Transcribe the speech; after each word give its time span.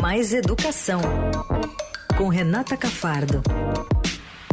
Mais 0.00 0.32
Educação, 0.32 1.00
com 2.16 2.28
Renata 2.28 2.76
Cafardo. 2.76 3.42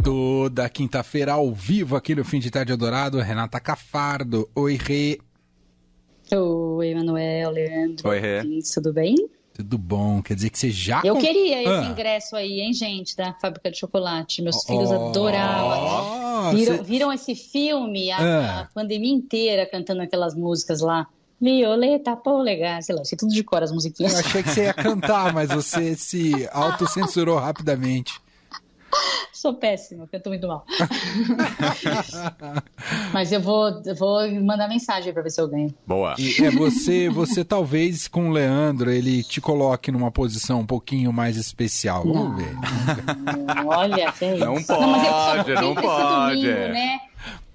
Toda 0.02 0.68
quinta-feira 0.68 1.32
ao 1.32 1.52
vivo 1.52 1.94
aqui 1.94 2.14
no 2.14 2.24
Fim 2.24 2.40
de 2.40 2.50
Tarde 2.50 2.72
Adorado, 2.72 3.18
Renata 3.20 3.60
Cafardo. 3.60 4.48
Oi, 4.54 4.76
Rê. 4.80 5.18
Oi, 6.32 6.88
Emanuel, 6.88 7.50
Leandro. 7.50 8.08
Oi, 8.08 8.18
Rê. 8.18 8.42
Tudo 8.74 8.92
bem? 8.92 9.14
Tudo 9.54 9.78
bom, 9.78 10.20
quer 10.20 10.34
dizer 10.34 10.50
que 10.50 10.58
você 10.58 10.70
já... 10.70 11.00
Eu 11.04 11.16
queria 11.16 11.62
esse 11.62 11.70
ah. 11.70 11.90
ingresso 11.90 12.36
aí, 12.36 12.60
hein, 12.60 12.72
gente, 12.74 13.16
da 13.16 13.32
fábrica 13.34 13.70
de 13.70 13.78
chocolate. 13.78 14.42
Meus 14.42 14.56
oh, 14.56 14.66
filhos 14.66 14.90
adoravam. 14.90 16.52
Viram, 16.52 16.76
cê... 16.76 16.82
viram, 16.82 17.12
esse 17.12 17.34
filme 17.34 18.10
a, 18.10 18.18
ah. 18.18 18.60
a 18.60 18.64
pandemia 18.66 19.14
inteira 19.14 19.64
cantando 19.64 20.02
aquelas 20.02 20.34
músicas 20.34 20.80
lá. 20.80 21.06
Violeta 21.40 22.16
polegar, 22.16 22.82
sei 22.82 22.94
lá, 22.94 23.04
sei 23.04 23.16
tudo 23.16 23.32
de 23.32 23.44
cor 23.44 23.62
as 23.62 23.72
musiquinhas. 23.72 24.14
Eu 24.14 24.20
achei 24.20 24.42
que 24.42 24.50
você 24.50 24.64
ia 24.64 24.74
cantar, 24.74 25.32
mas 25.34 25.50
você 25.50 25.94
se 25.94 26.48
autocensurou 26.52 27.38
rapidamente. 27.38 28.20
Sou 29.32 29.54
péssima, 29.54 30.08
canto 30.10 30.30
muito 30.30 30.48
mal. 30.48 30.64
Mas 33.12 33.30
eu 33.32 33.40
vou, 33.40 33.82
eu 33.84 33.94
vou 33.94 34.28
mandar 34.42 34.66
mensagem 34.66 35.12
para 35.12 35.22
ver 35.22 35.30
se 35.30 35.40
eu 35.40 35.46
ganho. 35.46 35.72
Boa. 35.86 36.16
E 36.18 36.42
é 36.42 36.50
você, 36.50 37.08
você 37.10 37.44
talvez 37.44 38.08
com 38.08 38.30
o 38.30 38.32
Leandro 38.32 38.90
ele 38.90 39.22
te 39.22 39.40
coloque 39.40 39.92
numa 39.92 40.10
posição 40.10 40.58
um 40.60 40.66
pouquinho 40.66 41.12
mais 41.12 41.36
especial. 41.36 42.02
Vamos 42.02 42.30
não, 42.30 42.36
ver. 42.36 42.54
Não, 43.54 43.68
olha, 43.68 44.10
que 44.12 44.24
é 44.24 44.38
Não 44.38 44.62
pode, 44.62 45.54
não, 45.54 45.62
não 45.62 45.74
pode. 45.74 46.36
Domingo, 46.36 46.72
né? 46.72 46.98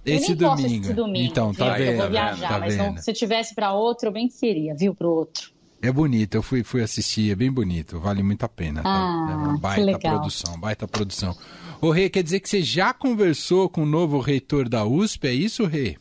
Esse 0.05 0.33
domingo. 0.33 0.93
domingo. 0.93 1.31
Então, 1.31 1.53
tá 1.53 1.73
vendo? 1.73 1.91
Eu 1.91 1.97
vou 1.97 2.09
viajar, 2.09 2.49
tá 2.49 2.59
mas 2.59 2.75
vendo? 2.75 2.95
Não, 2.95 2.97
se 2.97 3.13
tivesse 3.13 3.53
para 3.53 3.73
outro, 3.73 4.07
eu 4.09 4.11
bem 4.11 4.27
queria, 4.27 4.75
viu, 4.75 4.95
pro 4.95 5.09
outro. 5.09 5.51
É 5.81 5.91
bonito, 5.91 6.35
eu 6.35 6.43
fui, 6.43 6.63
fui 6.63 6.83
assistir, 6.83 7.31
é 7.31 7.35
bem 7.35 7.51
bonito, 7.51 7.99
vale 7.99 8.21
muito 8.21 8.43
a 8.43 8.49
pena. 8.49 8.83
Tá? 8.83 8.89
Ah, 8.89 9.31
é 9.31 9.35
uma 9.35 9.57
baita 9.57 9.83
legal. 9.83 10.13
produção, 10.19 10.59
baita 10.59 10.87
produção. 10.87 11.35
Ô 11.81 11.89
Rê, 11.89 12.07
quer 12.07 12.21
dizer 12.21 12.39
que 12.39 12.47
você 12.47 12.61
já 12.61 12.93
conversou 12.93 13.67
com 13.67 13.81
o 13.81 13.85
novo 13.85 14.19
reitor 14.19 14.69
da 14.69 14.85
USP, 14.85 15.27
é 15.27 15.33
isso, 15.33 15.65
Rê? 15.65 15.97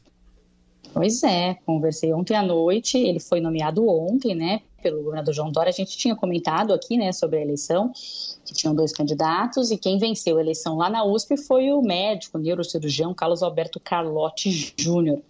Pois 0.93 1.23
é, 1.23 1.57
conversei 1.65 2.13
ontem 2.13 2.35
à 2.35 2.43
noite, 2.43 2.99
ele 2.99 3.21
foi 3.21 3.41
nomeado 3.41 3.89
ontem, 3.89 4.35
né, 4.35 4.61
pelo 4.81 5.03
governador 5.03 5.35
João 5.35 5.51
Dória. 5.51 5.71
A 5.71 5.73
gente 5.73 5.97
tinha 5.97 6.15
comentado 6.15 6.73
aqui, 6.73 6.97
né, 6.97 7.13
sobre 7.13 7.39
a 7.39 7.43
eleição, 7.43 7.93
que 8.45 8.55
tinham 8.55 8.75
dois 8.75 8.93
candidatos, 8.93 9.71
e 9.71 9.77
quem 9.77 9.99
venceu 9.99 10.39
a 10.39 10.41
eleição 10.41 10.77
lá 10.77 10.91
na 10.91 11.05
USP 11.05 11.37
foi 11.37 11.73
o 11.73 11.83
médico, 11.83 12.39
neurocirurgião 12.39 13.15
Carlos 13.15 13.43
Alberto 13.43 13.79
Carlotti 13.81 14.75
Júnior. 14.77 15.21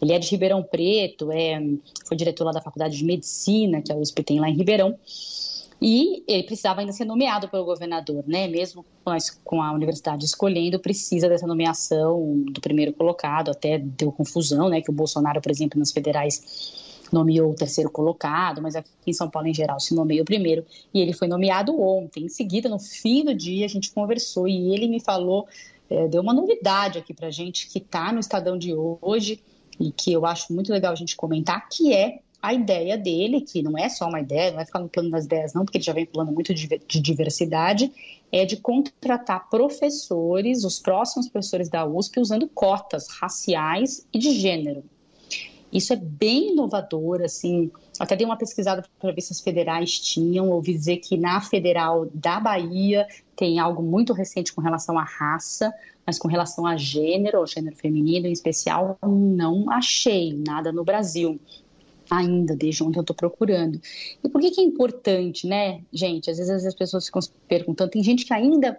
Ele 0.00 0.12
é 0.12 0.18
de 0.18 0.28
Ribeirão 0.30 0.62
Preto, 0.62 1.30
é, 1.32 1.62
foi 2.04 2.16
diretor 2.16 2.44
lá 2.44 2.52
da 2.52 2.60
Faculdade 2.60 2.96
de 2.96 3.04
Medicina, 3.04 3.80
que 3.80 3.92
a 3.92 3.96
USP 3.96 4.22
tem 4.22 4.40
lá 4.40 4.48
em 4.48 4.56
Ribeirão. 4.56 4.98
E 5.80 6.22
ele 6.26 6.44
precisava 6.44 6.80
ainda 6.80 6.92
ser 6.92 7.04
nomeado 7.04 7.48
pelo 7.48 7.64
governador, 7.64 8.24
né? 8.26 8.48
Mesmo 8.48 8.84
com 9.44 9.60
a 9.60 9.72
universidade 9.72 10.24
escolhendo, 10.24 10.78
precisa 10.78 11.28
dessa 11.28 11.46
nomeação 11.46 12.42
do 12.50 12.60
primeiro 12.60 12.92
colocado. 12.92 13.50
Até 13.50 13.78
deu 13.78 14.10
confusão, 14.10 14.68
né? 14.68 14.80
Que 14.80 14.90
o 14.90 14.94
Bolsonaro, 14.94 15.42
por 15.42 15.50
exemplo, 15.50 15.78
nas 15.78 15.92
federais 15.92 16.93
nomeou 17.14 17.52
o 17.52 17.54
terceiro 17.54 17.88
colocado, 17.90 18.60
mas 18.60 18.74
aqui 18.74 18.90
em 19.06 19.12
São 19.12 19.30
Paulo, 19.30 19.48
em 19.48 19.54
geral, 19.54 19.78
se 19.78 19.94
nomeia 19.94 20.22
o 20.22 20.24
primeiro. 20.24 20.66
E 20.92 21.00
ele 21.00 21.12
foi 21.12 21.28
nomeado 21.28 21.80
ontem. 21.80 22.24
Em 22.24 22.28
seguida, 22.28 22.68
no 22.68 22.78
fim 22.78 23.24
do 23.24 23.34
dia, 23.34 23.64
a 23.64 23.68
gente 23.68 23.92
conversou 23.92 24.48
e 24.48 24.74
ele 24.74 24.88
me 24.88 25.00
falou, 25.00 25.46
é, 25.88 26.08
deu 26.08 26.20
uma 26.20 26.34
novidade 26.34 26.98
aqui 26.98 27.14
pra 27.14 27.30
gente 27.30 27.68
que 27.68 27.78
tá 27.80 28.12
no 28.12 28.18
Estadão 28.18 28.58
de 28.58 28.74
hoje 28.74 29.40
e 29.78 29.90
que 29.92 30.12
eu 30.12 30.26
acho 30.26 30.52
muito 30.52 30.72
legal 30.72 30.92
a 30.92 30.96
gente 30.96 31.16
comentar, 31.16 31.68
que 31.68 31.92
é 31.92 32.18
a 32.42 32.52
ideia 32.52 32.98
dele, 32.98 33.40
que 33.40 33.62
não 33.62 33.78
é 33.78 33.88
só 33.88 34.06
uma 34.06 34.20
ideia, 34.20 34.50
não 34.50 34.56
vai 34.56 34.66
ficar 34.66 34.80
no 34.80 34.88
plano 34.88 35.10
das 35.10 35.24
ideias 35.24 35.54
não, 35.54 35.64
porque 35.64 35.78
ele 35.78 35.84
já 35.84 35.94
vem 35.94 36.04
falando 36.04 36.30
muito 36.30 36.52
de 36.52 37.00
diversidade, 37.00 37.90
é 38.30 38.44
de 38.44 38.58
contratar 38.58 39.48
professores, 39.48 40.62
os 40.62 40.78
próximos 40.78 41.28
professores 41.28 41.70
da 41.70 41.86
USP, 41.86 42.20
usando 42.20 42.46
cotas 42.48 43.08
raciais 43.08 44.06
e 44.12 44.18
de 44.18 44.30
gênero. 44.32 44.84
Isso 45.74 45.92
é 45.92 45.96
bem 45.96 46.52
inovador, 46.52 47.20
assim, 47.20 47.68
até 47.98 48.14
dei 48.14 48.24
uma 48.24 48.38
pesquisada 48.38 48.84
para 49.00 49.10
ver 49.10 49.20
se 49.20 49.32
as 49.32 49.40
federais 49.40 49.98
tinham, 49.98 50.48
ouvi 50.50 50.72
dizer 50.72 50.98
que 50.98 51.16
na 51.16 51.40
federal 51.40 52.08
da 52.14 52.38
Bahia 52.38 53.08
tem 53.34 53.58
algo 53.58 53.82
muito 53.82 54.12
recente 54.12 54.52
com 54.52 54.60
relação 54.60 54.96
à 54.96 55.02
raça, 55.02 55.74
mas 56.06 56.16
com 56.16 56.28
relação 56.28 56.64
a 56.64 56.76
gênero, 56.76 57.40
ou 57.40 57.46
gênero 57.46 57.74
feminino 57.74 58.28
em 58.28 58.32
especial, 58.32 58.96
não 59.02 59.68
achei 59.68 60.32
nada 60.32 60.70
no 60.70 60.84
Brasil 60.84 61.40
ainda, 62.08 62.54
desde 62.54 62.84
onde 62.84 62.98
eu 62.98 63.00
estou 63.00 63.16
procurando. 63.16 63.80
E 64.22 64.28
por 64.28 64.40
que, 64.40 64.52
que 64.52 64.60
é 64.60 64.64
importante, 64.64 65.46
né, 65.48 65.80
gente? 65.92 66.30
Às 66.30 66.38
vezes 66.38 66.64
as 66.64 66.74
pessoas 66.74 67.06
ficam 67.06 67.20
se 67.20 67.30
perguntando, 67.48 67.90
tem 67.90 68.02
gente 68.04 68.24
que 68.24 68.32
ainda 68.32 68.78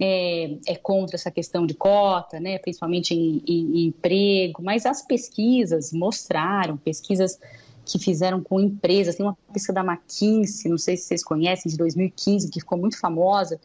é, 0.00 0.56
é, 0.66 0.76
contra 0.76 1.16
essa 1.16 1.30
questão 1.30 1.66
de 1.66 1.74
cota, 1.74 2.40
né, 2.40 2.58
principalmente 2.58 3.14
em, 3.14 3.42
em, 3.46 3.76
em, 3.76 3.86
emprego, 3.86 4.62
mas 4.62 4.86
as 4.86 5.02
pesquisas 5.02 5.92
mostraram, 5.92 6.76
pesquisas 6.76 7.38
que 7.84 7.98
fizeram 7.98 8.42
com 8.42 8.60
empresas, 8.60 9.16
tem 9.16 9.26
uma 9.26 9.36
pesquisa 9.52 9.72
da 9.72 9.84
McKinsey, 9.84 10.70
não 10.70 10.78
sei 10.78 10.96
se 10.96 11.04
vocês 11.04 11.24
conhecem, 11.24 11.70
de 11.70 11.76
2015, 11.76 12.50
que 12.50 12.60
ficou 12.60 12.78
muito 12.78 12.98
famosa, 12.98 13.60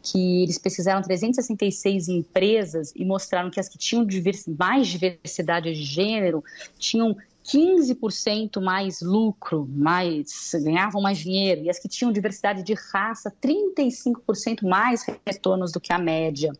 que 0.00 0.42
eles 0.42 0.58
pesquisaram 0.58 1.02
366 1.02 2.08
empresas 2.08 2.92
e 2.94 3.04
mostraram 3.04 3.50
que 3.50 3.58
as 3.58 3.68
que 3.68 3.76
tinham 3.76 4.06
mais 4.58 4.86
diversidade 4.86 5.74
de 5.74 5.82
gênero 5.82 6.42
tinham 6.78 7.16
15% 7.50 8.60
mais 8.60 9.00
lucro, 9.00 9.66
mais 9.70 10.52
ganhavam 10.62 11.00
mais 11.00 11.18
dinheiro, 11.18 11.62
e 11.62 11.70
as 11.70 11.78
que 11.78 11.88
tinham 11.88 12.12
diversidade 12.12 12.62
de 12.62 12.74
raça, 12.92 13.32
35% 13.42 14.68
mais 14.68 15.06
retornos 15.26 15.72
do 15.72 15.80
que 15.80 15.92
a 15.92 15.98
média. 15.98 16.52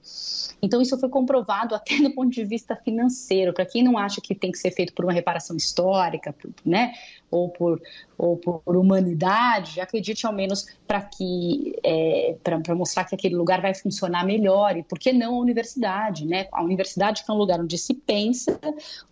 Então, 0.63 0.81
isso 0.81 0.99
foi 0.99 1.09
comprovado 1.09 1.75
até 1.75 1.99
do 1.99 2.11
ponto 2.11 2.31
de 2.31 2.45
vista 2.45 2.75
financeiro. 2.75 3.53
Para 3.53 3.67
quem 3.67 3.83
não 3.83 3.99
acha 3.99 4.21
que 4.21 4.35
tem 4.35 4.51
que 4.51 4.59
ser 4.59 4.71
feito 4.71 4.95
por 4.95 5.05
uma 5.05 5.13
reparação 5.13 5.57
histórica, 5.57 6.35
né, 6.65 6.93
ou 7.31 7.49
por, 7.49 7.81
ou 8.17 8.37
por 8.37 8.77
humanidade, 8.77 9.81
acredite 9.81 10.27
ao 10.27 10.33
menos 10.33 10.67
para 10.87 11.03
que 11.03 11.77
é, 11.83 12.37
para 12.43 12.75
mostrar 12.75 13.05
que 13.05 13.15
aquele 13.15 13.37
lugar 13.37 13.61
vai 13.61 13.75
funcionar 13.75 14.25
melhor 14.25 14.77
e 14.77 14.83
por 14.83 14.99
que 14.99 15.13
não 15.13 15.37
a 15.37 15.39
universidade, 15.39 16.27
né? 16.27 16.49
A 16.53 16.63
universidade 16.63 17.25
que 17.25 17.31
é 17.31 17.35
um 17.35 17.39
lugar 17.39 17.61
onde 17.61 17.77
se 17.77 17.95
pensa, 17.95 18.59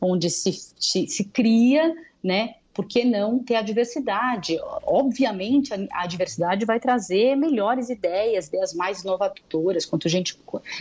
onde 0.00 0.31
se, 0.31 0.53
se, 0.78 1.06
se 1.06 1.25
cria, 1.25 1.94
né? 2.22 2.54
por 2.77 2.84
que 2.84 3.06
não 3.06 3.38
ter 3.38 3.54
a 3.54 3.62
diversidade? 3.62 4.59
Obviamente, 4.84 5.72
a, 5.72 5.78
a, 5.93 6.06
diversidade 6.06 6.66
vai 6.66 6.78
trazer 6.78 7.34
melhores 7.34 7.88
ideias, 7.88 8.48
ideias 8.48 8.75
mais 8.75 9.03
inovadoras. 9.03 9.87
Quanto 9.87 10.06
a 10.06 10.10
gente, 10.10 10.38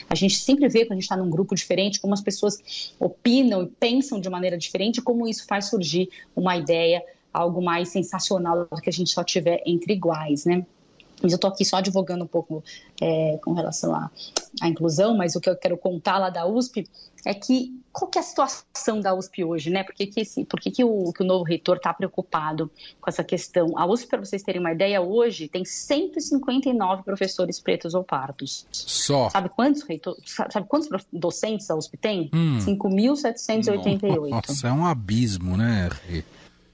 a 0.09 0.13
gente 0.13 0.35
sempre 0.35 0.67
vê 0.67 0.83
quando 0.83 0.91
a 0.91 0.95
gente 0.95 1.03
está 1.03 1.15
num 1.15 1.29
grupo 1.29 1.55
diferente, 1.55 2.01
como 2.01 2.13
as 2.13 2.19
pessoas 2.19 2.93
opinam 2.99 3.63
e 3.63 3.67
pensam 3.67 4.19
de 4.19 4.29
maneira 4.29 4.57
diferente, 4.57 5.01
como 5.01 5.25
isso 5.25 5.47
faz 5.47 5.69
surgir 5.69 6.09
uma 6.35 6.57
ideia 6.57 7.01
algo 7.35 7.61
mais 7.61 7.89
sensacional 7.89 8.67
do 8.71 8.81
que 8.81 8.89
a 8.89 8.93
gente 8.93 9.11
só 9.11 9.23
tiver 9.23 9.61
entre 9.65 9.93
iguais, 9.93 10.45
né? 10.45 10.65
Mas 11.21 11.31
eu 11.31 11.37
estou 11.37 11.49
aqui 11.49 11.63
só 11.63 11.77
advogando 11.77 12.23
um 12.23 12.27
pouco 12.27 12.63
é, 13.01 13.39
com 13.43 13.53
relação 13.53 13.95
à, 13.95 14.11
à, 14.61 14.67
inclusão, 14.67 15.15
mas 15.15 15.35
o 15.35 15.41
que 15.41 15.49
eu 15.49 15.55
quero 15.55 15.77
contar 15.77 16.17
lá 16.17 16.29
da 16.29 16.45
USP 16.45 16.87
é 17.25 17.33
que 17.33 17.73
qual 17.91 18.11
que 18.11 18.17
é 18.17 18.21
a 18.21 18.23
situação 18.23 18.99
da 18.99 19.15
USP 19.15 19.43
hoje, 19.43 19.69
né? 19.69 19.83
Por 19.83 19.95
que, 19.95 20.05
que, 20.05 20.19
esse, 20.19 20.43
por 20.43 20.59
que, 20.59 20.69
que, 20.69 20.83
o, 20.83 21.13
que 21.13 21.23
o 21.23 21.25
novo 21.25 21.45
reitor 21.45 21.77
está 21.77 21.93
preocupado 21.93 22.69
com 22.99 23.09
essa 23.09 23.23
questão? 23.23 23.77
A 23.77 23.85
USP, 23.85 24.09
para 24.09 24.19
vocês 24.19 24.43
terem 24.43 24.59
uma 24.59 24.73
ideia, 24.73 25.01
hoje 25.01 25.47
tem 25.47 25.63
159 25.63 27.03
professores 27.03 27.59
pretos 27.59 27.93
ou 27.93 28.03
pardos. 28.03 28.67
Só. 28.71 29.29
Sabe 29.29 29.49
quantos, 29.49 29.83
reitor, 29.83 30.17
sabe 30.25 30.67
quantos 30.67 30.89
docentes 31.11 31.71
a 31.71 31.75
USP 31.75 31.97
tem? 31.97 32.29
Hum. 32.33 32.59
5.788. 32.59 34.29
Nossa, 34.29 34.67
é 34.67 34.71
um 34.73 34.85
abismo, 34.85 35.55
né, 35.55 35.89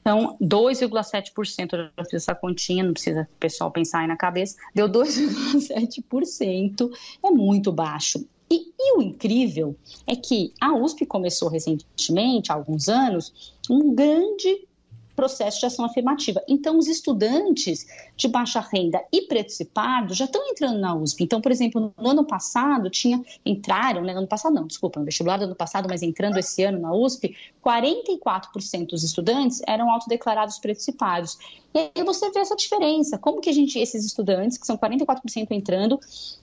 então, 0.01 0.35
2,7%, 0.41 1.91
eu 1.95 2.05
fiz 2.05 2.15
essa 2.15 2.35
continha, 2.35 2.83
não 2.83 2.93
precisa 2.93 3.21
o 3.21 3.39
pessoal 3.39 3.71
pensar 3.71 3.99
aí 3.99 4.07
na 4.07 4.17
cabeça, 4.17 4.57
deu 4.73 4.89
2,7%, 4.89 6.91
é 7.23 7.29
muito 7.29 7.71
baixo. 7.71 8.27
E, 8.49 8.73
e, 8.77 8.97
o 8.97 9.01
incrível 9.01 9.77
é 10.05 10.13
que 10.15 10.53
a 10.59 10.75
USP 10.75 11.05
começou 11.05 11.47
recentemente, 11.47 12.51
há 12.51 12.55
alguns 12.55 12.89
anos, 12.89 13.53
um 13.69 13.95
grande 13.95 14.67
processo 15.15 15.59
de 15.59 15.65
ação 15.65 15.85
afirmativa. 15.85 16.41
Então, 16.47 16.77
os 16.77 16.87
estudantes 16.87 17.85
de 18.15 18.27
baixa 18.27 18.59
renda 18.59 19.03
e 19.11 19.23
pretos 19.23 19.59
e 19.59 19.65
pardos 19.65 20.17
já 20.17 20.25
estão 20.25 20.45
entrando 20.49 20.79
na 20.79 20.95
USP. 20.95 21.23
Então, 21.23 21.41
por 21.41 21.51
exemplo, 21.51 21.93
no 21.97 22.09
ano 22.09 22.25
passado 22.25 22.89
tinha 22.89 23.23
entraram, 23.45 24.01
né, 24.01 24.13
no 24.13 24.19
ano 24.19 24.27
passado 24.27 24.53
não, 24.53 24.67
desculpa, 24.67 24.99
no 24.99 25.05
vestibular 25.05 25.37
do 25.37 25.45
ano 25.45 25.55
passado, 25.55 25.87
mas 25.89 26.01
entrando 26.01 26.37
esse 26.37 26.63
ano 26.63 26.79
na 26.79 26.93
USP, 26.93 27.35
44% 27.63 28.87
dos 28.87 29.03
estudantes 29.03 29.61
eram 29.67 29.89
autodeclarados 29.91 30.59
pretos 30.59 30.87
e 30.87 30.91
pardos. 30.91 31.37
E 31.73 31.91
aí 31.95 32.03
você 32.03 32.29
vê 32.31 32.39
essa 32.39 32.55
diferença, 32.55 33.17
como 33.17 33.41
que 33.41 33.49
a 33.49 33.53
gente 33.53 33.79
esses 33.79 34.05
estudantes, 34.05 34.57
que 34.57 34.65
são 34.65 34.77
44% 34.77 35.47
entrando, 35.51 35.99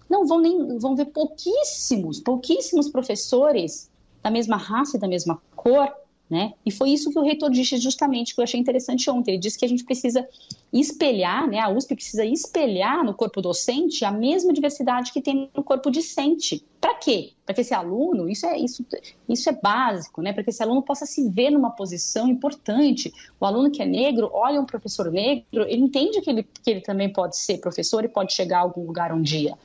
não 0.09 0.27
vão 0.27 0.41
nem 0.41 0.79
vão 0.79 0.97
ver 0.97 1.07
pouquíssimos, 1.07 2.21
pouquíssimos 2.21 2.89
professores 2.89 3.91
da 4.23 4.31
mesma 4.31 4.57
raça 4.57 4.97
e 4.97 5.01
da 5.01 5.09
mesma 5.09 5.41
cor 5.55 5.93
né? 6.31 6.53
E 6.65 6.71
foi 6.71 6.91
isso 6.91 7.11
que 7.11 7.19
o 7.19 7.23
reitor 7.23 7.51
disse 7.51 7.79
justamente, 7.79 8.35
que 8.35 8.41
eu 8.41 8.45
achei 8.45 8.61
interessante 8.61 9.09
ontem. 9.11 9.33
Ele 9.33 9.41
disse 9.41 9.59
que 9.59 9.65
a 9.65 9.69
gente 9.69 9.85
precisa 9.85 10.27
espelhar, 10.73 11.49
né? 11.49 11.59
A 11.59 11.71
USP 11.71 11.95
precisa 11.95 12.25
espelhar 12.25 13.03
no 13.03 13.15
corpo 13.15 13.41
docente 13.41 14.05
a 14.05 14.11
mesma 14.11 14.53
diversidade 14.53 15.13
que 15.13 15.23
tem 15.23 15.51
no 15.57 15.63
corpo 15.63 15.91
discente. 15.91 16.63
Para 16.81 16.95
quê? 16.97 17.33
Para 17.47 17.55
que 17.55 17.63
esse 17.63 17.73
aluno, 17.73 18.29
isso 18.29 18.47
é, 18.47 18.59
isso, 18.59 18.85
isso 19.29 19.49
é 19.49 19.53
básico, 19.53 20.21
né? 20.21 20.33
Para 20.33 20.45
que 20.45 20.51
esse 20.51 20.63
aluno 20.63 20.83
possa 20.83 21.07
se 21.07 21.29
ver 21.31 21.51
numa 21.51 21.71
posição 21.71 22.29
importante. 22.29 23.13
O 23.41 23.47
aluno 23.47 23.71
que 23.71 23.83
é 23.83 23.87
negro 23.87 24.31
olha 24.33 24.61
um 24.61 24.67
professor 24.67 25.11
negro, 25.11 25.63
ele 25.67 25.83
entende 25.83 26.21
que 26.21 26.29
ele, 26.29 26.43
que 26.43 26.71
ele 26.71 26.81
também 26.83 27.11
pode 27.11 27.39
ser 27.39 27.59
professor 27.59 28.05
e 28.05 28.09
pode 28.09 28.35
chegar 28.35 28.59
a 28.59 28.63
algum 28.63 28.85
lugar 28.85 29.13
um 29.13 29.23
dia. 29.23 29.57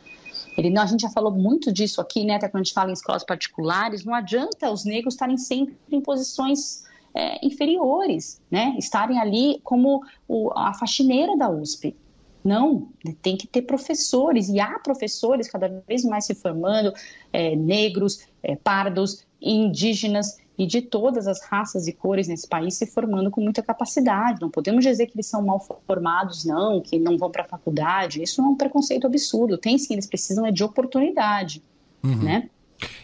Ele, 0.58 0.78
a 0.78 0.86
gente 0.86 1.02
já 1.02 1.10
falou 1.10 1.32
muito 1.32 1.72
disso 1.72 2.00
aqui, 2.00 2.24
né? 2.24 2.36
Até 2.36 2.48
quando 2.48 2.62
a 2.62 2.64
gente 2.64 2.74
fala 2.74 2.90
em 2.90 2.94
escolas 2.94 3.24
particulares, 3.24 4.06
não 4.06 4.14
adianta 4.14 4.72
os 4.72 4.86
negros 4.86 5.16
estarem 5.16 5.38
sempre 5.38 5.76
em 5.92 6.02
posições 6.02 6.84
é, 7.14 7.46
inferiores, 7.46 8.42
né? 8.50 8.76
Estarem 8.78 9.20
ali 9.20 9.60
como 9.64 10.02
o, 10.28 10.52
a 10.56 10.74
faxineira 10.74 11.36
da 11.38 11.50
USP. 11.50 11.96
Não, 12.44 12.90
tem 13.22 13.38
que 13.38 13.48
ter 13.48 13.62
professores, 13.62 14.50
e 14.50 14.60
há 14.60 14.78
professores 14.80 15.50
cada 15.50 15.82
vez 15.88 16.04
mais 16.04 16.26
se 16.26 16.36
formando, 16.36 16.92
é, 17.32 17.56
negros, 17.56 18.28
é, 18.44 18.56
pardos, 18.56 19.26
indígenas, 19.42 20.38
e 20.58 20.68
de 20.68 20.82
todas 20.82 21.28
as 21.28 21.44
raças 21.44 21.88
e 21.88 21.94
cores 21.94 22.28
nesse 22.28 22.48
país 22.48 22.76
se 22.76 22.86
formando 22.86 23.32
com 23.32 23.42
muita 23.42 23.62
capacidade. 23.62 24.42
Não 24.42 24.50
podemos 24.50 24.84
dizer 24.84 25.08
que 25.08 25.16
eles 25.16 25.26
são 25.26 25.42
mal 25.42 25.60
formados, 25.88 26.46
não, 26.46 26.80
que 26.80 27.00
não 27.00 27.18
vão 27.18 27.32
para 27.32 27.44
a 27.44 27.48
faculdade. 27.48 28.22
Isso 28.22 28.42
é 28.42 28.44
um 28.44 28.56
preconceito 28.56 29.08
absurdo. 29.08 29.58
Tem 29.58 29.78
sim, 29.78 29.94
eles 29.94 30.06
precisam 30.06 30.46
é 30.46 30.52
de 30.52 30.64
oportunidade, 30.64 31.64
uhum. 32.04 32.24
né? 32.24 32.50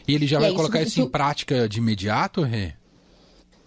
E 0.07 0.13
ele 0.13 0.27
já 0.27 0.37
e 0.37 0.41
vai 0.41 0.51
é 0.51 0.55
colocar 0.55 0.81
isso, 0.81 0.99
isso 0.99 1.01
em 1.01 1.09
prática 1.09 1.67
de 1.67 1.79
imediato, 1.79 2.41
Rê? 2.41 2.73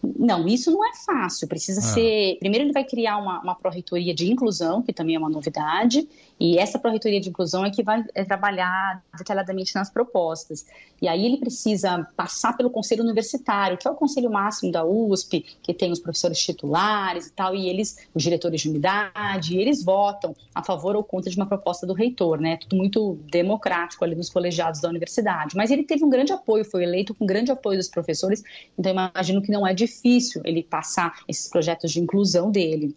Não, 0.02 0.48
isso 0.48 0.70
não 0.70 0.84
é 0.84 0.92
fácil. 1.06 1.46
Precisa 1.46 1.80
ah. 1.80 1.84
ser. 1.84 2.36
Primeiro, 2.40 2.64
ele 2.64 2.72
vai 2.72 2.84
criar 2.84 3.18
uma, 3.18 3.40
uma 3.40 3.54
pró-reitoria 3.54 4.12
de 4.12 4.30
inclusão, 4.30 4.82
que 4.82 4.92
também 4.92 5.14
é 5.14 5.18
uma 5.18 5.30
novidade, 5.30 6.08
e 6.40 6.58
essa 6.58 6.78
pró-reitoria 6.78 7.20
de 7.20 7.28
inclusão 7.28 7.64
é 7.64 7.70
que 7.70 7.84
vai 7.84 8.04
é, 8.14 8.24
trabalhar 8.24 9.00
detalhadamente 9.16 9.74
nas 9.76 9.90
propostas. 9.90 10.66
E 11.00 11.06
aí 11.06 11.24
ele 11.24 11.36
precisa 11.36 12.06
passar 12.16 12.56
pelo 12.56 12.68
conselho 12.68 13.02
universitário, 13.04 13.78
que 13.78 13.86
é 13.86 13.90
o 13.90 13.94
conselho 13.94 14.30
máximo 14.30 14.72
da 14.72 14.84
USP, 14.84 15.44
que 15.62 15.72
tem 15.72 15.92
os 15.92 16.00
professores 16.00 16.38
titulares 16.40 17.28
e 17.28 17.32
tal, 17.32 17.54
e 17.54 17.68
eles, 17.68 17.96
os 18.12 18.22
diretores 18.22 18.60
de 18.60 18.70
unidade, 18.70 19.56
eles 19.56 19.84
votam 19.84 20.34
a 20.52 20.64
favor 20.64 20.96
ou 20.96 21.04
contra 21.04 21.30
de 21.30 21.36
uma 21.36 21.46
proposta 21.46 21.86
do 21.86 21.92
reitor, 21.92 22.40
né? 22.40 22.56
Tudo 22.56 22.76
muito 22.76 23.18
democrático 23.30 24.04
ali 24.04 24.16
nos 24.16 24.28
colegiados 24.28 24.80
da 24.80 24.88
universidade. 24.88 25.56
Mas 25.56 25.70
ele 25.70 25.84
teve 25.84 26.04
um 26.04 26.10
grande 26.10 26.32
apoio, 26.32 26.64
foi 26.64 26.82
eleito 26.82 27.14
com 27.14 27.24
grande 27.24 27.52
apoio 27.52 27.78
dos 27.78 27.88
professores, 27.88 28.42
então 28.76 28.90
imagino 28.90 29.40
que 29.40 29.50
não 29.50 29.66
é 29.66 29.72
difícil 29.72 29.91
difícil 29.92 30.40
ele 30.44 30.62
passar 30.62 31.20
esses 31.28 31.48
projetos 31.48 31.90
de 31.92 32.00
inclusão 32.00 32.50
dele. 32.50 32.94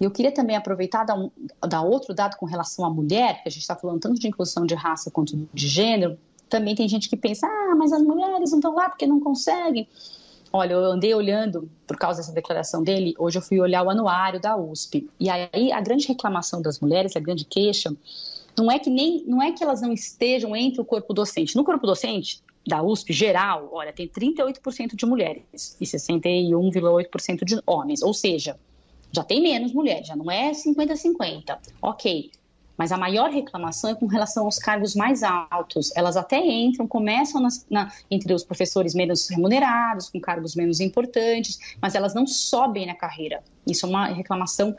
E 0.00 0.04
eu 0.04 0.10
queria 0.10 0.32
também 0.32 0.56
aproveitar 0.56 1.04
dar, 1.04 1.18
um, 1.18 1.30
dar 1.68 1.82
outro 1.82 2.14
dado 2.14 2.36
com 2.36 2.46
relação 2.46 2.84
à 2.84 2.90
mulher, 2.90 3.42
que 3.42 3.48
a 3.48 3.50
gente 3.50 3.62
está 3.62 3.76
falando 3.76 4.00
tanto 4.00 4.18
de 4.18 4.28
inclusão 4.28 4.64
de 4.64 4.74
raça 4.74 5.10
quanto 5.10 5.36
de 5.52 5.68
gênero. 5.68 6.18
Também 6.48 6.74
tem 6.74 6.88
gente 6.88 7.08
que 7.08 7.16
pensa, 7.16 7.46
ah, 7.46 7.74
mas 7.76 7.92
as 7.92 8.02
mulheres 8.02 8.50
não 8.50 8.58
estão 8.58 8.74
lá 8.74 8.88
porque 8.88 9.06
não 9.06 9.20
conseguem. 9.20 9.86
Olha, 10.52 10.72
eu 10.72 10.84
andei 10.84 11.14
olhando, 11.14 11.70
por 11.86 11.96
causa 11.96 12.20
dessa 12.20 12.32
declaração 12.32 12.82
dele, 12.82 13.14
hoje 13.18 13.38
eu 13.38 13.42
fui 13.42 13.60
olhar 13.60 13.84
o 13.84 13.90
anuário 13.90 14.40
da 14.40 14.56
USP. 14.56 15.08
E 15.18 15.30
aí 15.30 15.70
a 15.70 15.80
grande 15.80 16.08
reclamação 16.08 16.60
das 16.60 16.80
mulheres, 16.80 17.14
a 17.14 17.20
grande 17.20 17.44
queixa, 17.44 17.94
não 18.58 18.70
é 18.70 18.78
que 18.78 18.90
nem 18.90 19.24
não 19.26 19.40
é 19.40 19.52
que 19.52 19.62
elas 19.62 19.80
não 19.80 19.92
estejam 19.92 20.56
entre 20.56 20.80
o 20.80 20.84
corpo 20.84 21.14
docente. 21.14 21.54
No 21.54 21.62
corpo 21.62 21.86
docente, 21.86 22.42
da 22.66 22.82
USP 22.82 23.12
geral, 23.12 23.68
olha, 23.72 23.92
tem 23.92 24.08
38% 24.08 24.94
de 24.94 25.06
mulheres 25.06 25.76
e 25.80 25.84
61,8% 25.84 27.44
de 27.44 27.60
homens, 27.66 28.02
ou 28.02 28.12
seja, 28.12 28.58
já 29.12 29.24
tem 29.24 29.40
menos 29.40 29.72
mulheres, 29.72 30.06
já 30.06 30.14
não 30.14 30.30
é 30.30 30.52
50-50. 30.52 31.58
Ok, 31.82 32.30
mas 32.76 32.92
a 32.92 32.96
maior 32.96 33.30
reclamação 33.30 33.90
é 33.90 33.94
com 33.94 34.06
relação 34.06 34.44
aos 34.44 34.58
cargos 34.58 34.94
mais 34.94 35.22
altos. 35.22 35.90
Elas 35.94 36.16
até 36.16 36.38
entram, 36.38 36.86
começam 36.86 37.40
nas, 37.40 37.66
na, 37.68 37.92
entre 38.10 38.32
os 38.32 38.44
professores 38.44 38.94
menos 38.94 39.28
remunerados, 39.28 40.08
com 40.08 40.20
cargos 40.20 40.54
menos 40.54 40.80
importantes, 40.80 41.58
mas 41.80 41.94
elas 41.94 42.14
não 42.14 42.26
sobem 42.26 42.86
na 42.86 42.94
carreira. 42.94 43.42
Isso 43.66 43.84
é 43.84 43.88
uma 43.88 44.06
reclamação 44.06 44.74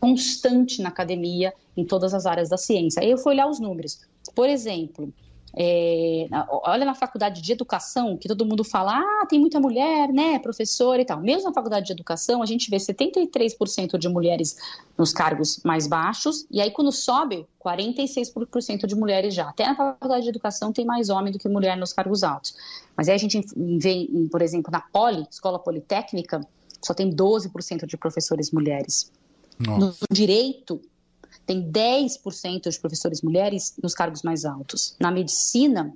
constante 0.00 0.80
na 0.80 0.88
academia, 0.88 1.52
em 1.76 1.84
todas 1.84 2.14
as 2.14 2.26
áreas 2.26 2.48
da 2.48 2.56
ciência. 2.56 3.02
Aí 3.02 3.10
eu 3.10 3.18
fui 3.18 3.32
olhar 3.32 3.46
os 3.46 3.60
números. 3.60 4.00
Por 4.34 4.48
exemplo, 4.48 5.12
é, 5.56 6.26
olha 6.64 6.84
na 6.84 6.94
faculdade 6.94 7.40
de 7.40 7.52
educação, 7.52 8.16
que 8.16 8.28
todo 8.28 8.44
mundo 8.44 8.62
fala, 8.64 8.98
ah, 8.98 9.26
tem 9.28 9.40
muita 9.40 9.58
mulher, 9.58 10.08
né, 10.08 10.38
professora 10.38 11.00
e 11.00 11.04
tal. 11.04 11.20
Mesmo 11.20 11.48
na 11.48 11.54
faculdade 11.54 11.86
de 11.86 11.92
educação, 11.92 12.42
a 12.42 12.46
gente 12.46 12.70
vê 12.70 12.76
73% 12.76 13.98
de 13.98 14.08
mulheres 14.08 14.56
nos 14.96 15.12
cargos 15.12 15.60
mais 15.64 15.86
baixos, 15.86 16.46
e 16.50 16.60
aí 16.60 16.70
quando 16.70 16.92
sobe, 16.92 17.46
46% 17.64 18.86
de 18.86 18.94
mulheres 18.94 19.34
já. 19.34 19.48
Até 19.48 19.66
na 19.66 19.74
faculdade 19.74 20.24
de 20.24 20.28
educação 20.28 20.72
tem 20.72 20.84
mais 20.84 21.08
homem 21.08 21.32
do 21.32 21.38
que 21.38 21.48
mulher 21.48 21.76
nos 21.76 21.92
cargos 21.92 22.22
altos. 22.22 22.54
Mas 22.96 23.08
aí 23.08 23.14
a 23.14 23.18
gente 23.18 23.40
vê, 23.56 24.08
por 24.30 24.42
exemplo, 24.42 24.70
na 24.70 24.80
Poli, 24.80 25.26
Escola 25.30 25.58
Politécnica, 25.58 26.40
só 26.82 26.94
tem 26.94 27.10
12% 27.10 27.86
de 27.86 27.96
professores 27.96 28.50
mulheres. 28.50 29.10
Nossa. 29.58 29.78
No 29.78 30.14
direito, 30.14 30.80
tem 31.48 31.62
10% 31.62 32.68
de 32.68 32.78
professores 32.78 33.22
mulheres 33.22 33.74
nos 33.82 33.94
cargos 33.94 34.22
mais 34.22 34.44
altos. 34.44 34.94
Na 35.00 35.10
medicina, 35.10 35.94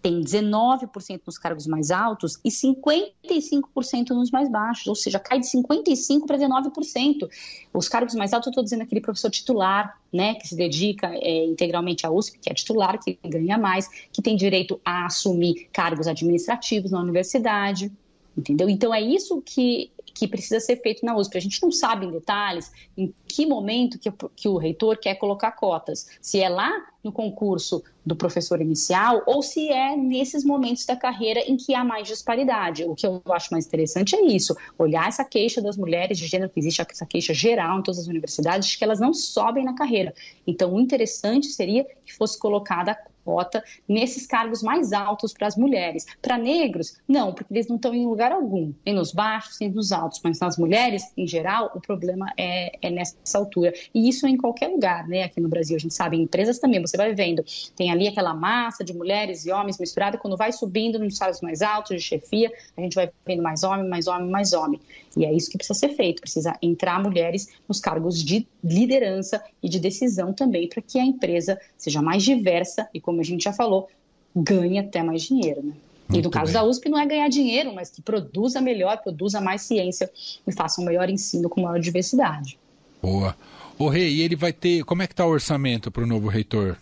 tem 0.00 0.20
19% 0.20 1.20
nos 1.26 1.36
cargos 1.36 1.66
mais 1.66 1.90
altos 1.90 2.38
e 2.44 2.50
55% 2.50 4.10
nos 4.10 4.30
mais 4.30 4.48
baixos, 4.48 4.86
ou 4.86 4.94
seja, 4.94 5.18
cai 5.18 5.40
de 5.40 5.46
55% 5.46 6.24
para 6.24 6.38
19%. 6.38 7.28
Os 7.74 7.88
cargos 7.88 8.14
mais 8.14 8.32
altos, 8.32 8.46
eu 8.46 8.50
estou 8.52 8.62
dizendo 8.62 8.82
aquele 8.82 9.00
professor 9.00 9.28
titular, 9.28 10.00
né, 10.12 10.36
que 10.36 10.46
se 10.46 10.54
dedica 10.54 11.08
é, 11.14 11.46
integralmente 11.46 12.06
à 12.06 12.10
USP, 12.12 12.38
que 12.38 12.48
é 12.48 12.54
titular, 12.54 12.96
que 13.02 13.18
ganha 13.24 13.58
mais, 13.58 13.88
que 14.12 14.22
tem 14.22 14.36
direito 14.36 14.80
a 14.84 15.06
assumir 15.06 15.68
cargos 15.72 16.06
administrativos 16.06 16.92
na 16.92 17.00
universidade, 17.00 17.90
entendeu? 18.38 18.68
Então 18.70 18.94
é 18.94 19.02
isso 19.02 19.42
que 19.44 19.90
que 20.20 20.28
precisa 20.28 20.60
ser 20.60 20.76
feito 20.82 21.02
na 21.02 21.16
USP. 21.16 21.38
A 21.38 21.40
gente 21.40 21.62
não 21.62 21.72
sabe 21.72 22.04
em 22.04 22.10
detalhes 22.10 22.70
em 22.94 23.14
que 23.26 23.46
momento 23.46 23.98
que, 23.98 24.12
que 24.36 24.48
o 24.48 24.58
reitor 24.58 24.98
quer 24.98 25.14
colocar 25.14 25.52
cotas. 25.52 26.10
Se 26.20 26.38
é 26.38 26.46
lá 26.46 26.70
no 27.02 27.10
concurso 27.10 27.82
do 28.04 28.14
professor 28.14 28.60
inicial 28.60 29.22
ou 29.26 29.42
se 29.42 29.70
é 29.70 29.96
nesses 29.96 30.44
momentos 30.44 30.84
da 30.84 30.94
carreira 30.94 31.40
em 31.40 31.56
que 31.56 31.74
há 31.74 31.82
mais 31.82 32.06
disparidade. 32.06 32.84
O 32.84 32.94
que 32.94 33.06
eu 33.06 33.22
acho 33.30 33.48
mais 33.50 33.66
interessante 33.66 34.14
é 34.14 34.22
isso, 34.26 34.54
olhar 34.78 35.08
essa 35.08 35.24
queixa 35.24 35.62
das 35.62 35.78
mulheres 35.78 36.18
de 36.18 36.26
gênero, 36.26 36.50
que 36.50 36.60
existe 36.60 36.82
essa 36.82 37.06
queixa 37.06 37.32
geral 37.32 37.78
em 37.78 37.82
todas 37.82 38.00
as 38.00 38.06
universidades, 38.06 38.76
que 38.76 38.84
elas 38.84 39.00
não 39.00 39.14
sobem 39.14 39.64
na 39.64 39.74
carreira. 39.74 40.12
Então, 40.46 40.74
o 40.74 40.80
interessante 40.80 41.46
seria 41.46 41.86
que 42.04 42.12
fosse 42.12 42.38
colocada 42.38 42.94
cota 43.24 43.62
nesses 43.88 44.26
cargos 44.26 44.62
mais 44.62 44.92
altos 44.92 45.32
para 45.32 45.46
as 45.46 45.56
mulheres. 45.56 46.06
Para 46.20 46.38
negros, 46.38 46.98
não, 47.06 47.32
porque 47.32 47.52
eles 47.52 47.68
não 47.68 47.76
estão 47.76 47.94
em 47.94 48.06
lugar 48.06 48.32
algum, 48.32 48.72
nem 48.84 48.94
nos 48.94 49.12
baixos, 49.12 49.58
nem 49.60 49.70
nos 49.70 49.92
altos, 49.92 50.20
mas 50.22 50.38
nas 50.40 50.56
mulheres, 50.56 51.12
em 51.16 51.26
geral, 51.26 51.70
o 51.74 51.80
problema 51.80 52.32
é, 52.36 52.72
é 52.80 52.90
nessa 52.90 53.38
altura. 53.38 53.72
E 53.94 54.08
isso 54.08 54.26
em 54.26 54.36
qualquer 54.36 54.68
lugar, 54.68 55.06
né? 55.08 55.24
Aqui 55.24 55.40
no 55.40 55.48
Brasil, 55.48 55.76
a 55.76 55.80
gente 55.80 55.94
sabe, 55.94 56.16
em 56.16 56.22
empresas 56.22 56.58
também, 56.58 56.80
você 56.80 56.96
vai 56.96 57.14
vendo, 57.14 57.44
tem 57.76 57.90
ali 57.90 58.08
aquela 58.08 58.34
massa 58.34 58.84
de 58.84 58.92
mulheres 58.92 59.46
e 59.46 59.50
homens 59.50 59.78
misturada, 59.78 60.18
quando 60.18 60.36
vai 60.36 60.52
subindo 60.52 60.98
nos 60.98 61.16
salários 61.16 61.40
mais 61.40 61.62
altos, 61.62 61.96
de 61.96 62.02
chefia, 62.02 62.52
a 62.76 62.80
gente 62.80 62.94
vai 62.94 63.10
vendo 63.26 63.42
mais 63.42 63.62
homem, 63.62 63.88
mais 63.88 64.06
homem, 64.06 64.30
mais 64.30 64.52
homem. 64.52 64.80
E 65.16 65.24
é 65.24 65.32
isso 65.32 65.50
que 65.50 65.58
precisa 65.58 65.78
ser 65.78 65.90
feito, 65.90 66.20
precisa 66.20 66.56
entrar 66.62 67.02
mulheres 67.02 67.48
nos 67.68 67.80
cargos 67.80 68.22
de 68.22 68.46
liderança 68.62 69.42
e 69.62 69.68
de 69.68 69.80
decisão 69.80 70.32
também, 70.32 70.68
para 70.68 70.82
que 70.82 70.98
a 70.98 71.04
empresa 71.04 71.60
seja 71.76 72.00
mais 72.00 72.22
diversa 72.22 72.88
e, 72.94 73.00
como 73.10 73.20
a 73.20 73.24
gente 73.24 73.42
já 73.42 73.52
falou, 73.52 73.88
ganhe 74.34 74.78
até 74.78 75.02
mais 75.02 75.22
dinheiro. 75.22 75.62
Né? 75.62 75.72
e 76.12 76.22
no 76.22 76.30
caso 76.30 76.52
bem. 76.52 76.54
da 76.54 76.64
USP 76.64 76.88
não 76.88 76.98
é 76.98 77.06
ganhar 77.06 77.28
dinheiro, 77.28 77.72
mas 77.74 77.90
que 77.90 78.00
produza 78.00 78.60
melhor, 78.60 78.98
produza 78.98 79.40
mais 79.40 79.62
ciência 79.62 80.10
e 80.46 80.52
faça 80.52 80.80
um 80.80 80.84
melhor 80.84 81.08
ensino 81.08 81.48
com 81.48 81.60
maior 81.60 81.78
diversidade. 81.78 82.58
Boa. 83.02 83.36
O 83.78 83.88
Rei, 83.88 84.08
e 84.08 84.22
ele 84.22 84.36
vai 84.36 84.52
ter. 84.52 84.84
Como 84.84 85.02
é 85.02 85.06
que 85.06 85.12
está 85.12 85.24
o 85.24 85.30
orçamento 85.30 85.90
para 85.90 86.02
o 86.02 86.06
novo 86.06 86.28
reitor? 86.28 86.76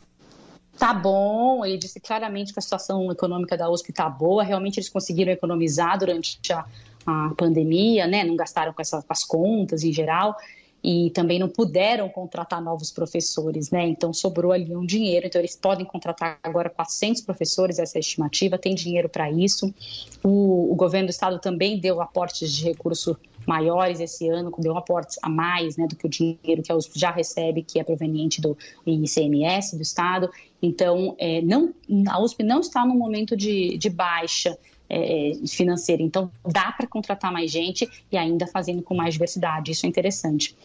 Tá 0.79 0.95
bom, 0.95 1.65
ele 1.65 1.77
disse 1.77 1.99
claramente 1.99 2.53
que 2.53 2.59
a 2.59 2.63
situação 2.63 3.11
econômica 3.11 3.57
da 3.57 3.69
USP 3.69 3.91
está 3.91 4.09
boa, 4.09 4.45
realmente 4.45 4.79
eles 4.79 4.89
conseguiram 4.89 5.33
economizar 5.33 5.99
durante 5.99 6.53
a, 6.53 6.65
a 7.05 7.33
pandemia, 7.37 8.07
né? 8.07 8.25
Não 8.25 8.37
gastaram 8.37 8.73
com, 8.73 8.81
essa, 8.81 9.03
com 9.03 9.13
as 9.13 9.25
contas 9.25 9.83
em 9.83 9.93
geral 9.93 10.37
e 10.83 11.11
também 11.11 11.39
não 11.39 11.49
puderam 11.49 12.09
contratar 12.09 12.63
novos 12.63 12.91
professores, 12.93 13.71
né? 13.71 13.87
Então 13.89 14.13
sobrou 14.13 14.53
ali 14.53 14.75
um 14.77 14.87
dinheiro. 14.87 15.27
Então 15.27 15.41
eles 15.41 15.57
podem 15.57 15.85
contratar 15.85 16.39
agora 16.43 16.71
400 16.71 17.23
professores, 17.23 17.79
essa 17.79 17.99
é 17.99 18.01
estimativa, 18.01 18.57
tem 18.57 18.75
dinheiro 18.75 19.09
para 19.09 19.31
isso. 19.31 19.73
O, 20.23 20.73
o, 20.73 20.75
governo 20.77 21.09
do 21.09 21.11
estado 21.11 21.41
também 21.41 21.79
deu 21.79 22.01
aportes 22.01 22.53
de 22.53 22.65
recurso 22.65 23.17
maiores 23.47 23.99
esse 23.99 24.29
ano, 24.29 24.53
deu 24.59 24.77
aportes 24.77 25.19
a 25.23 25.29
mais, 25.29 25.77
né, 25.77 25.87
do 25.87 25.97
que 25.97 26.07
o 26.07 26.09
dinheiro 26.09 26.63
que 26.63 26.71
a 26.71 26.77
USP 26.77 26.99
já 26.99 27.11
recebe, 27.11 27.63
que 27.63 27.81
é 27.81 27.85
proveniente 27.85 28.43
do 28.43 28.57
ICMS 28.87 29.75
do 29.75 29.83
estado. 29.83 30.31
Então, 30.61 31.17
é, 31.19 31.41
não, 31.41 31.73
a 32.09 32.23
USP 32.23 32.43
não 32.43 32.61
está 32.61 32.85
num 32.85 32.97
momento 32.97 33.37
de, 33.37 33.79
de 33.79 33.89
baixa 33.89 34.57
é, 34.89 35.33
financeira. 35.47 36.03
Então, 36.03 36.31
dá 36.45 36.73
para 36.73 36.87
contratar 36.87 37.33
mais 37.33 37.51
gente 37.51 37.89
e 38.11 38.17
ainda 38.17 38.47
fazendo 38.47 38.83
com 38.83 38.95
mais 38.95 39.15
diversidade. 39.15 39.73
Isso 39.73 39.87
é 39.87 39.89
interessante. 39.89 40.57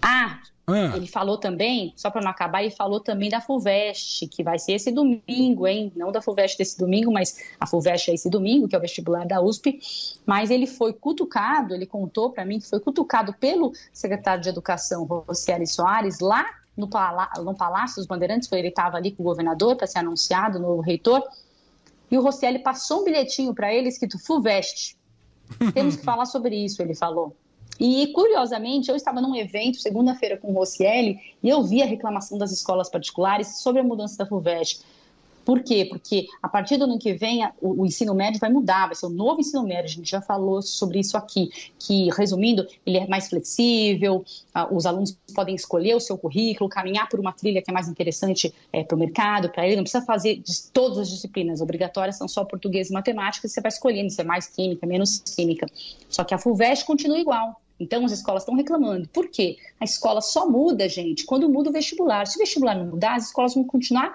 Ah, 0.00 0.38
ah. 0.66 0.96
Ele 0.96 1.06
falou 1.06 1.36
também, 1.36 1.92
só 1.94 2.10
para 2.10 2.22
não 2.22 2.30
acabar, 2.30 2.62
ele 2.62 2.70
falou 2.70 2.98
também 2.98 3.28
da 3.28 3.40
FUVEST, 3.40 4.28
que 4.28 4.42
vai 4.42 4.58
ser 4.58 4.72
esse 4.72 4.90
domingo, 4.90 5.66
hein? 5.66 5.92
Não 5.94 6.10
da 6.10 6.22
FUVEST 6.22 6.56
desse 6.56 6.78
domingo, 6.78 7.12
mas 7.12 7.38
a 7.60 7.66
FUVEST 7.66 8.10
é 8.10 8.14
esse 8.14 8.30
domingo, 8.30 8.66
que 8.66 8.74
é 8.74 8.78
o 8.78 8.80
vestibular 8.80 9.26
da 9.26 9.42
USP. 9.42 9.78
Mas 10.24 10.50
ele 10.50 10.66
foi 10.66 10.94
cutucado, 10.94 11.74
ele 11.74 11.84
contou 11.84 12.30
para 12.30 12.46
mim 12.46 12.58
que 12.58 12.66
foi 12.66 12.80
cutucado 12.80 13.34
pelo 13.34 13.72
secretário 13.92 14.42
de 14.42 14.48
Educação, 14.48 15.04
Rocieli 15.04 15.66
Soares, 15.66 16.20
lá 16.20 16.46
no, 16.74 16.88
Palá 16.88 17.30
no 17.38 17.54
Palácio 17.54 17.96
dos 17.96 18.06
Bandeirantes, 18.06 18.50
ele 18.50 18.68
estava 18.68 18.96
ali 18.96 19.12
com 19.12 19.22
o 19.22 19.26
governador 19.26 19.76
para 19.76 19.86
ser 19.86 19.98
anunciado, 19.98 20.58
no 20.58 20.80
reitor. 20.80 21.22
E 22.10 22.18
o 22.18 22.22
Rocieli 22.22 22.58
passou 22.58 23.00
um 23.00 23.04
bilhetinho 23.04 23.54
para 23.54 23.72
ele 23.72 23.88
escrito 23.88 24.18
FUVEST. 24.18 24.96
Temos 25.74 25.96
que 25.96 26.04
falar 26.04 26.26
sobre 26.26 26.56
isso, 26.56 26.80
ele 26.82 26.94
falou. 26.94 27.36
E, 27.78 28.08
curiosamente, 28.08 28.88
eu 28.88 28.96
estava 28.96 29.20
num 29.20 29.34
evento 29.34 29.78
segunda-feira 29.78 30.36
com 30.36 30.52
o 30.52 30.54
Rossielli 30.54 31.18
e 31.42 31.48
eu 31.48 31.62
vi 31.62 31.82
a 31.82 31.86
reclamação 31.86 32.38
das 32.38 32.52
escolas 32.52 32.88
particulares 32.88 33.58
sobre 33.58 33.80
a 33.80 33.84
mudança 33.84 34.16
da 34.16 34.26
FUVEST. 34.26 34.84
Por 35.44 35.62
quê? 35.62 35.84
Porque 35.84 36.26
a 36.42 36.48
partir 36.48 36.76
do 36.76 36.84
ano 36.84 36.98
que 36.98 37.12
vem 37.12 37.44
o, 37.60 37.82
o, 37.82 37.86
ensino 37.86 38.14
médio 38.14 38.40
vai 38.40 38.50
mudar, 38.50 38.86
vai 38.86 38.94
ser 38.94 39.06
o 39.06 39.10
novo 39.10 39.40
ensino 39.40 39.62
médio. 39.62 39.84
A 39.84 39.88
gente 39.88 40.10
já 40.10 40.20
falou 40.20 40.62
sobre 40.62 41.00
isso 41.00 41.16
aqui, 41.16 41.50
que 41.78 42.08
resumindo, 42.16 42.66
ele 42.86 42.98
é 42.98 43.06
mais 43.06 43.28
flexível, 43.28 44.24
os 44.70 44.86
alunos 44.86 45.16
podem 45.34 45.54
escolher 45.54 45.94
o 45.94 46.00
seu 46.00 46.16
currículo, 46.16 46.68
caminhar 46.68 47.08
por 47.08 47.20
uma 47.20 47.32
trilha 47.32 47.60
que 47.60 47.70
é 47.70 47.74
mais 47.74 47.88
interessante 47.88 48.54
é, 48.72 48.82
para 48.82 48.96
o 48.96 48.98
mercado, 48.98 49.50
para 49.50 49.66
ele. 49.66 49.76
Não 49.76 49.82
precisa 49.82 50.04
fazer 50.04 50.36
de 50.36 50.70
todas 50.72 50.98
as 50.98 51.08
disciplinas 51.08 51.60
obrigatórias, 51.60 52.16
são 52.16 52.28
só 52.28 52.44
português 52.44 52.90
e 52.90 52.92
matemática, 52.92 53.46
você 53.46 53.60
vai 53.60 53.68
escolhendo 53.68 54.10
se 54.10 54.20
é 54.20 54.24
mais 54.24 54.46
química, 54.46 54.86
menos 54.86 55.18
química. 55.18 55.66
Só 56.08 56.24
que 56.24 56.34
a 56.34 56.38
FUVEST 56.38 56.86
continua 56.86 57.18
igual. 57.18 57.60
Então, 57.78 58.04
as 58.04 58.12
escolas 58.12 58.42
estão 58.42 58.54
reclamando. 58.54 59.08
Por 59.08 59.28
quê? 59.28 59.56
A 59.80 59.84
escola 59.84 60.20
só 60.20 60.48
muda, 60.48 60.88
gente, 60.88 61.24
quando 61.24 61.48
muda 61.48 61.70
o 61.70 61.72
vestibular. 61.72 62.26
Se 62.26 62.36
o 62.36 62.38
vestibular 62.38 62.76
não 62.76 62.86
mudar, 62.86 63.16
as 63.16 63.26
escolas 63.26 63.54
vão 63.54 63.64
continuar 63.64 64.14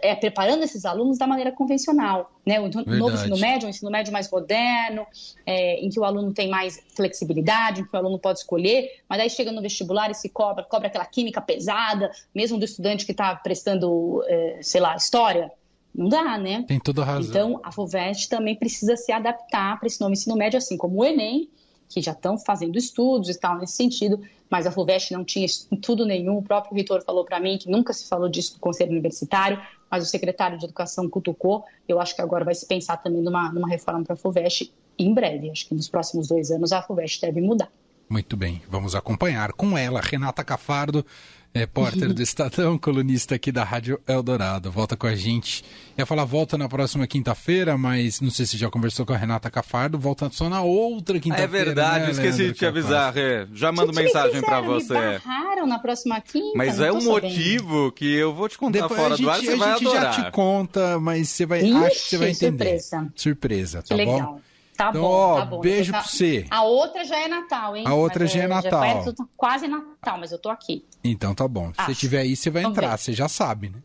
é, 0.00 0.14
preparando 0.14 0.62
esses 0.62 0.84
alunos 0.84 1.18
da 1.18 1.26
maneira 1.26 1.52
convencional. 1.52 2.32
Né? 2.46 2.60
O 2.60 2.64
Verdade. 2.64 2.98
novo 2.98 3.14
ensino 3.14 3.38
médio, 3.38 3.66
um 3.66 3.70
ensino 3.70 3.90
médio 3.90 4.12
mais 4.12 4.30
moderno, 4.30 5.06
é, 5.44 5.80
em 5.80 5.90
que 5.90 5.98
o 5.98 6.04
aluno 6.04 6.32
tem 6.32 6.48
mais 6.48 6.82
flexibilidade, 6.94 7.82
em 7.82 7.84
que 7.84 7.94
o 7.94 7.96
aluno 7.96 8.18
pode 8.18 8.38
escolher, 8.38 8.88
mas 9.08 9.20
aí 9.20 9.28
chega 9.28 9.52
no 9.52 9.60
vestibular 9.60 10.10
e 10.10 10.14
se 10.14 10.28
cobra, 10.28 10.64
cobra 10.64 10.88
aquela 10.88 11.04
química 11.04 11.40
pesada, 11.40 12.10
mesmo 12.34 12.58
do 12.58 12.64
estudante 12.64 13.04
que 13.04 13.12
está 13.12 13.34
prestando, 13.36 14.22
é, 14.26 14.58
sei 14.62 14.80
lá, 14.80 14.96
história. 14.96 15.50
Não 15.94 16.08
dá, 16.08 16.38
né? 16.38 16.64
Tem 16.66 16.80
toda 16.80 17.04
razão. 17.04 17.30
Então, 17.30 17.60
a 17.62 17.70
FUVEST 17.70 18.28
também 18.28 18.56
precisa 18.56 18.96
se 18.96 19.12
adaptar 19.12 19.78
para 19.78 19.86
esse 19.86 20.00
novo 20.00 20.12
ensino 20.12 20.34
médio, 20.36 20.56
assim 20.56 20.76
como 20.76 21.00
o 21.00 21.04
Enem, 21.04 21.50
que 21.92 22.00
já 22.00 22.12
estão 22.12 22.38
fazendo 22.38 22.76
estudos 22.76 23.28
e 23.28 23.38
tal 23.38 23.58
nesse 23.58 23.74
sentido, 23.74 24.20
mas 24.50 24.66
a 24.66 24.70
FUVEST 24.70 25.12
não 25.12 25.24
tinha 25.24 25.46
tudo 25.80 26.04
nenhum. 26.06 26.38
O 26.38 26.42
próprio 26.42 26.74
reitor 26.74 27.02
falou 27.02 27.24
para 27.24 27.38
mim 27.40 27.58
que 27.58 27.70
nunca 27.70 27.92
se 27.92 28.08
falou 28.08 28.28
disso 28.28 28.54
no 28.54 28.60
Conselho 28.60 28.90
Universitário, 28.90 29.60
mas 29.90 30.04
o 30.04 30.06
secretário 30.06 30.58
de 30.58 30.64
Educação 30.64 31.08
cutucou. 31.08 31.64
Eu 31.88 32.00
acho 32.00 32.14
que 32.14 32.22
agora 32.22 32.44
vai 32.44 32.54
se 32.54 32.66
pensar 32.66 32.96
também 32.96 33.22
numa, 33.22 33.52
numa 33.52 33.68
reforma 33.68 34.04
para 34.04 34.14
a 34.14 34.16
FUVEST 34.16 34.72
em 34.98 35.12
breve. 35.12 35.50
Acho 35.50 35.68
que 35.68 35.74
nos 35.74 35.88
próximos 35.88 36.28
dois 36.28 36.50
anos 36.50 36.72
a 36.72 36.82
FUVEST 36.82 37.20
deve 37.20 37.40
mudar. 37.40 37.70
Muito 38.08 38.36
bem, 38.36 38.60
vamos 38.68 38.94
acompanhar 38.94 39.52
com 39.52 39.76
ela, 39.78 40.00
Renata 40.02 40.44
Cafardo, 40.44 41.04
repórter 41.54 42.12
do 42.12 42.22
Estadão, 42.22 42.78
colunista 42.78 43.34
aqui 43.34 43.52
da 43.52 43.62
Rádio 43.62 44.00
Eldorado. 44.06 44.70
Volta 44.70 44.96
com 44.96 45.06
a 45.06 45.14
gente. 45.14 45.64
Ia 45.96 46.06
falar 46.06 46.24
volta 46.24 46.56
na 46.56 46.68
próxima 46.68 47.06
quinta-feira, 47.06 47.76
mas 47.76 48.20
não 48.20 48.30
sei 48.30 48.46
se 48.46 48.56
já 48.56 48.70
conversou 48.70 49.04
com 49.04 49.12
a 49.12 49.16
Renata 49.16 49.50
Cafardo, 49.50 49.98
volta 49.98 50.30
só 50.32 50.48
na 50.48 50.62
outra 50.62 51.20
quinta-feira. 51.20 51.44
É 51.44 51.64
verdade, 51.64 52.04
né, 52.06 52.10
esqueci 52.12 52.38
Leandro 52.38 52.52
de 52.54 52.58
te 52.58 52.66
avisar, 52.66 53.12
Rê. 53.12 53.46
Já 53.52 53.70
mando 53.70 53.92
mensagem 53.92 54.40
para 54.40 54.60
você. 54.60 54.94
Me 54.94 55.18
barraram 55.18 55.66
na 55.66 55.78
próxima 55.78 56.20
quinta. 56.20 56.56
Mas 56.56 56.80
é 56.80 56.90
um 56.90 57.02
motivo 57.02 57.92
que 57.92 58.14
eu 58.14 58.32
vou 58.34 58.48
te 58.48 58.56
contar 58.56 58.82
Depois 58.82 59.00
fora 59.00 59.16
gente, 59.16 59.24
do 59.24 59.30
ar, 59.30 59.40
você 59.40 59.56
vai 59.56 59.70
adorar. 59.72 60.06
A 60.06 60.12
gente 60.12 60.16
já 60.16 60.24
te 60.24 60.30
conta, 60.32 60.98
mas 60.98 61.28
você 61.28 61.44
vai, 61.44 61.60
Ixi, 61.60 61.74
acho 61.74 61.94
que 61.94 62.08
você 62.08 62.18
vai 62.18 62.30
entender. 62.30 62.64
Surpresa. 62.80 63.12
Surpresa, 63.14 63.82
tá 63.82 63.94
que 63.94 64.04
bom? 64.04 64.14
Legal. 64.14 64.40
Tá 64.76 64.88
então, 64.88 65.02
bom, 65.02 65.08
ó, 65.08 65.36
tá 65.36 65.44
bom. 65.44 65.60
Beijo 65.60 65.92
tá... 65.92 66.00
pra 66.00 66.08
você. 66.08 66.46
A 66.50 66.62
outra 66.64 67.04
já 67.04 67.18
é 67.18 67.28
Natal, 67.28 67.76
hein? 67.76 67.84
A 67.86 67.94
outra 67.94 68.24
mas 68.24 68.32
já 68.32 68.40
é, 68.40 68.44
é 68.44 68.48
Natal. 68.48 69.04
Já 69.04 69.12
quase 69.36 69.68
Natal, 69.68 70.18
mas 70.18 70.32
eu 70.32 70.38
tô 70.38 70.48
aqui. 70.48 70.84
Então 71.04 71.34
tá 71.34 71.46
bom. 71.46 71.72
Se 71.74 71.84
você 71.84 71.92
estiver 71.92 72.20
aí, 72.20 72.34
você 72.34 72.50
vai 72.50 72.62
Vamos 72.62 72.78
entrar, 72.78 72.90
ver. 72.92 72.98
você 72.98 73.12
já 73.12 73.28
sabe, 73.28 73.70
né? 73.70 73.78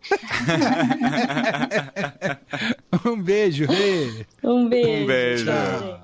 um 3.06 3.22
beijo, 3.22 3.66
Rê. 3.66 4.26
Um 4.44 4.68
beijo. 4.70 5.04
Um 5.04 5.08
beijo. 5.08 5.46
Tchau. 5.46 6.02